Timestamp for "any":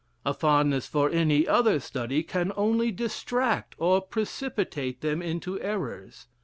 1.11-1.47